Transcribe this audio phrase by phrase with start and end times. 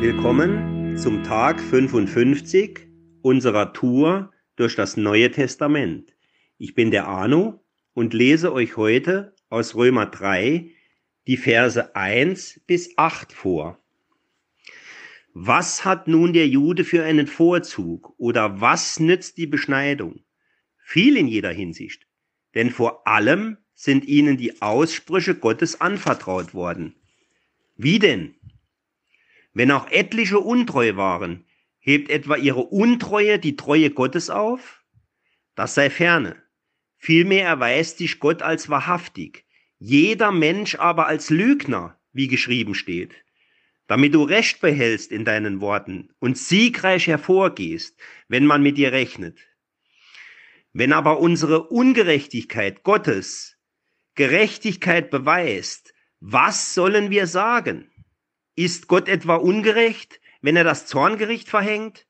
[0.00, 2.80] Willkommen zum Tag 55
[3.22, 6.14] unserer Tour durch das Neue Testament.
[6.58, 7.64] Ich bin der Arno
[7.94, 10.70] und lese euch heute aus Römer 3
[11.26, 13.82] die Verse 1 bis 8 vor.
[15.32, 20.20] Was hat nun der Jude für einen Vorzug oder was nützt die Beschneidung?
[20.76, 22.06] Viel in jeder Hinsicht,
[22.54, 26.96] denn vor allem sind ihnen die Aussprüche Gottes anvertraut worden.
[27.76, 28.34] Wie denn?
[29.56, 31.46] Wenn auch etliche untreu waren,
[31.78, 34.84] hebt etwa ihre Untreue die Treue Gottes auf?
[35.54, 36.36] Das sei ferne.
[36.98, 39.46] Vielmehr erweist sich Gott als wahrhaftig,
[39.78, 43.14] jeder Mensch aber als Lügner, wie geschrieben steht.
[43.86, 47.98] Damit du Recht behältst in deinen Worten und siegreich hervorgehst,
[48.28, 49.38] wenn man mit dir rechnet.
[50.74, 53.56] Wenn aber unsere Ungerechtigkeit Gottes
[54.16, 57.90] Gerechtigkeit beweist, was sollen wir sagen?
[58.56, 62.06] Ist Gott etwa ungerecht, wenn er das Zorngericht verhängt?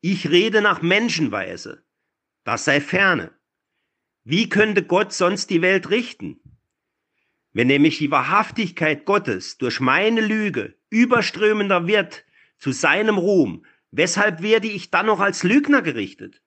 [0.00, 1.84] Ich rede nach Menschenweise.
[2.42, 3.30] Das sei ferne.
[4.24, 6.40] Wie könnte Gott sonst die Welt richten?
[7.52, 12.24] Wenn nämlich die Wahrhaftigkeit Gottes durch meine Lüge überströmender wird
[12.58, 16.42] zu seinem Ruhm, weshalb werde ich dann noch als Lügner gerichtet?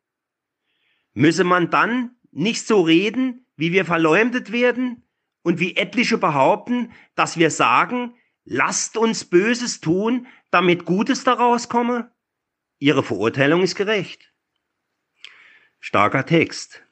[1.14, 5.04] Müsse man dann nicht so reden, wie wir verleumdet werden
[5.42, 8.14] und wie etliche behaupten, dass wir sagen,
[8.52, 12.12] lasst uns Böses tun, damit Gutes daraus komme?
[12.80, 14.34] Ihre Verurteilung ist gerecht.
[15.80, 16.84] Starker Text.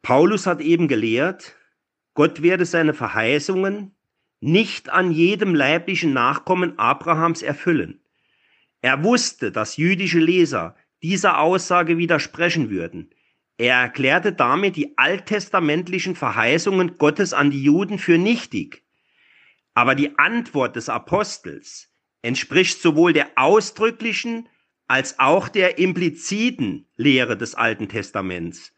[0.00, 1.56] Paulus hat eben gelehrt,
[2.14, 3.94] Gott werde seine Verheißungen
[4.40, 8.00] nicht an jedem leiblichen Nachkommen Abrahams erfüllen.
[8.80, 13.10] Er wusste, dass jüdische Leser dieser Aussage widersprechen würden.
[13.58, 18.87] Er erklärte damit die alttestamentlichen Verheißungen Gottes an die Juden für nichtig.
[19.78, 21.88] Aber die Antwort des Apostels
[22.22, 24.48] entspricht sowohl der ausdrücklichen
[24.88, 28.74] als auch der impliziten Lehre des Alten Testaments.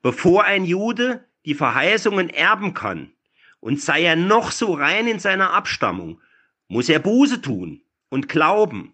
[0.00, 3.12] Bevor ein Jude die Verheißungen erben kann,
[3.58, 6.20] und sei er noch so rein in seiner Abstammung,
[6.68, 8.93] muss er Buße tun und glauben.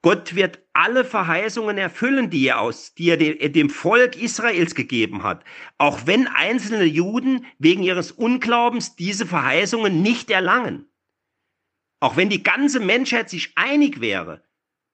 [0.00, 5.44] Gott wird alle Verheißungen erfüllen, die er aus, die er dem Volk Israels gegeben hat,
[5.76, 10.86] auch wenn einzelne Juden wegen ihres Unglaubens diese Verheißungen nicht erlangen.
[12.00, 14.44] Auch wenn die ganze Menschheit sich einig wäre,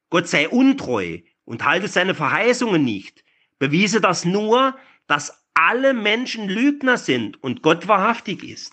[0.08, 3.24] Gott sei untreu und halte seine Verheißungen nicht,
[3.58, 8.72] bewiese das nur, dass alle Menschen Lügner sind und Gott wahrhaftig ist.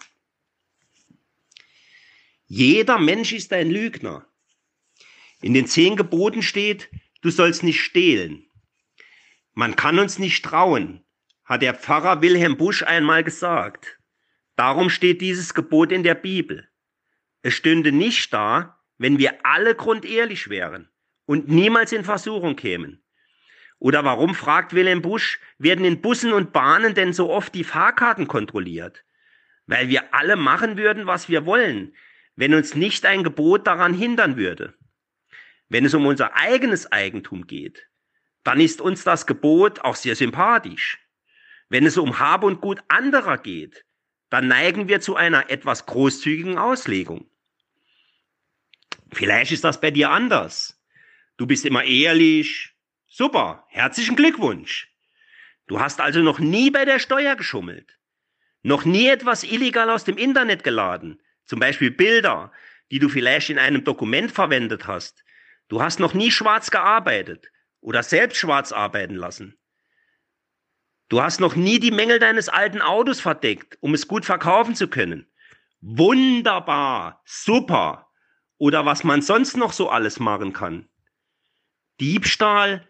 [2.48, 4.26] Jeder Mensch ist ein Lügner.
[5.42, 6.90] In den zehn Geboten steht,
[7.22, 8.46] du sollst nicht stehlen.
[9.54, 11.04] Man kann uns nicht trauen,
[11.46, 14.00] hat der Pfarrer Wilhelm Busch einmal gesagt.
[14.56, 16.70] Darum steht dieses Gebot in der Bibel.
[17.42, 20.90] Es stünde nicht da, wenn wir alle grundehrlich wären
[21.26, 23.04] und niemals in Versuchung kämen.
[23.80, 28.28] Oder warum, fragt Wilhelm Busch, werden in Bussen und Bahnen denn so oft die Fahrkarten
[28.28, 29.04] kontrolliert?
[29.66, 31.96] Weil wir alle machen würden, was wir wollen,
[32.36, 34.76] wenn uns nicht ein Gebot daran hindern würde.
[35.72, 37.88] Wenn es um unser eigenes Eigentum geht,
[38.44, 41.00] dann ist uns das Gebot auch sehr sympathisch.
[41.70, 43.86] Wenn es um Hab und Gut anderer geht,
[44.30, 47.32] dann neigen wir zu einer etwas großzügigen Auslegung.
[49.14, 50.78] Vielleicht ist das bei dir anders.
[51.38, 52.76] Du bist immer ehrlich.
[53.08, 54.92] Super, herzlichen Glückwunsch.
[55.68, 57.98] Du hast also noch nie bei der Steuer geschummelt.
[58.62, 61.22] Noch nie etwas illegal aus dem Internet geladen.
[61.46, 62.52] Zum Beispiel Bilder,
[62.92, 65.24] die du vielleicht in einem Dokument verwendet hast,
[65.72, 67.50] Du hast noch nie schwarz gearbeitet
[67.80, 69.58] oder selbst schwarz arbeiten lassen.
[71.08, 74.90] Du hast noch nie die Mängel deines alten Autos verdeckt, um es gut verkaufen zu
[74.90, 75.32] können.
[75.80, 78.12] Wunderbar, super.
[78.58, 80.90] Oder was man sonst noch so alles machen kann.
[82.02, 82.86] Diebstahl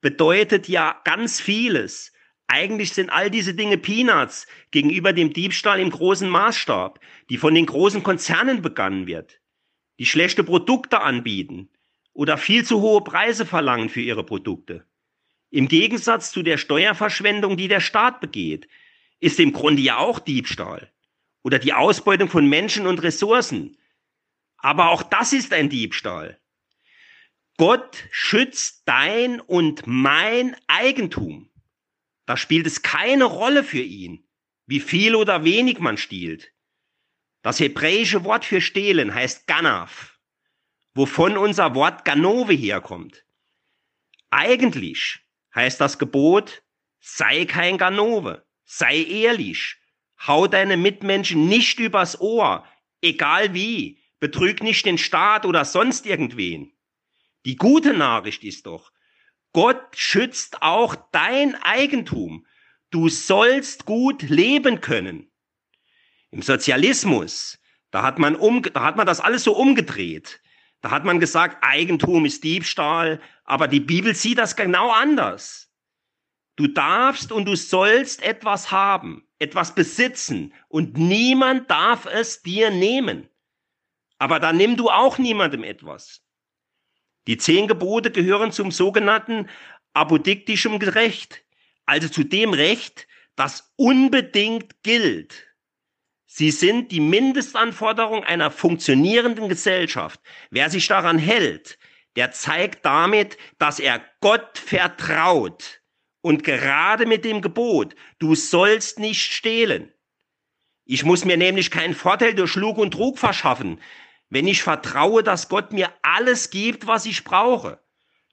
[0.00, 2.14] bedeutet ja ganz vieles.
[2.46, 7.66] Eigentlich sind all diese Dinge Peanuts gegenüber dem Diebstahl im großen Maßstab, die von den
[7.66, 9.42] großen Konzernen begangen wird,
[9.98, 11.68] die schlechte Produkte anbieten,
[12.18, 14.84] oder viel zu hohe Preise verlangen für ihre Produkte.
[15.50, 18.66] Im Gegensatz zu der Steuerverschwendung, die der Staat begeht,
[19.20, 20.92] ist im Grunde ja auch Diebstahl
[21.44, 23.78] oder die Ausbeutung von Menschen und Ressourcen.
[24.56, 26.40] Aber auch das ist ein Diebstahl.
[27.56, 31.48] Gott schützt dein und mein Eigentum.
[32.26, 34.26] Da spielt es keine Rolle für ihn,
[34.66, 36.52] wie viel oder wenig man stiehlt.
[37.42, 40.17] Das hebräische Wort für stehlen heißt Ganav
[40.98, 43.24] wovon unser Wort Ganove herkommt.
[44.30, 45.20] Eigentlich
[45.54, 46.64] heißt das Gebot,
[46.98, 49.76] sei kein Ganove, sei ehrlich,
[50.26, 52.66] hau deine Mitmenschen nicht übers Ohr,
[53.00, 56.72] egal wie, Betrüg nicht den Staat oder sonst irgendwen.
[57.44, 58.90] Die gute Nachricht ist doch,
[59.52, 62.44] Gott schützt auch dein Eigentum.
[62.90, 65.30] Du sollst gut leben können.
[66.32, 67.60] Im Sozialismus,
[67.92, 70.40] da hat man um, da hat man das alles so umgedreht.
[70.80, 75.72] Da hat man gesagt, Eigentum ist Diebstahl, aber die Bibel sieht das genau anders.
[76.56, 83.28] Du darfst und du sollst etwas haben, etwas besitzen und niemand darf es dir nehmen.
[84.18, 86.24] Aber dann nimm du auch niemandem etwas.
[87.26, 89.48] Die zehn Gebote gehören zum sogenannten
[89.92, 91.44] apodiktischem Recht,
[91.86, 95.47] also zu dem Recht, das unbedingt gilt.
[96.30, 100.20] Sie sind die Mindestanforderung einer funktionierenden Gesellschaft.
[100.50, 101.78] Wer sich daran hält,
[102.16, 105.80] der zeigt damit, dass er Gott vertraut.
[106.20, 109.90] Und gerade mit dem Gebot, du sollst nicht stehlen.
[110.84, 113.80] Ich muss mir nämlich keinen Vorteil durch Lug und Trug verschaffen,
[114.28, 117.80] wenn ich vertraue, dass Gott mir alles gibt, was ich brauche.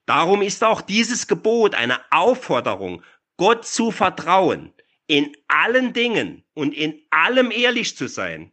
[0.05, 3.03] Darum ist auch dieses Gebot eine Aufforderung,
[3.37, 4.73] Gott zu vertrauen
[5.07, 8.51] in allen Dingen und in allem ehrlich zu sein.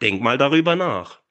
[0.00, 1.22] Denk mal darüber nach.